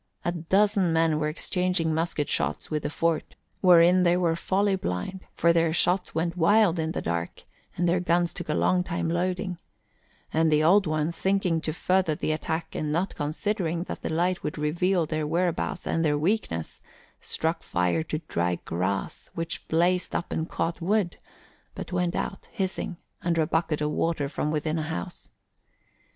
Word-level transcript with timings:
A 0.25 0.31
dozen 0.31 0.91
men 0.91 1.19
were 1.19 1.27
exchanging 1.27 1.93
musket 1.93 2.27
shots 2.27 2.71
with 2.71 2.81
the 2.81 2.89
fort, 2.89 3.35
wherein 3.59 4.01
they 4.01 4.17
were 4.17 4.35
folly 4.35 4.75
blind, 4.75 5.21
for 5.35 5.53
their 5.53 5.71
shots 5.73 6.15
went 6.15 6.35
wild 6.35 6.79
in 6.79 6.93
the 6.93 7.03
dark 7.03 7.43
and 7.77 7.87
their 7.87 7.99
guns 7.99 8.33
took 8.33 8.49
a 8.49 8.55
long 8.55 8.83
time 8.83 9.07
loading; 9.09 9.59
and 10.33 10.51
the 10.51 10.63
Old 10.63 10.87
One, 10.87 11.11
thinking 11.11 11.61
to 11.61 11.71
further 11.71 12.15
the 12.15 12.31
attack 12.31 12.73
and 12.73 12.91
not 12.91 13.13
considering 13.13 13.83
that 13.83 14.01
the 14.01 14.09
light 14.11 14.41
would 14.41 14.57
reveal 14.57 15.05
their 15.05 15.27
whereabouts 15.27 15.85
and 15.85 16.03
their 16.03 16.17
weakness, 16.17 16.81
struck 17.21 17.61
fire 17.61 18.01
to 18.01 18.21
dry 18.27 18.55
grass, 18.65 19.29
which 19.35 19.67
blazed 19.67 20.15
up 20.15 20.31
and 20.31 20.49
caught 20.49 20.81
wood, 20.81 21.17
but 21.75 21.91
went 21.93 22.15
out, 22.15 22.47
hissing, 22.51 22.97
under 23.21 23.43
a 23.43 23.45
bucket 23.45 23.81
of 23.81 23.91
water 23.91 24.27
from 24.27 24.49
within 24.49 24.79
a 24.79 24.81
house. 24.81 25.29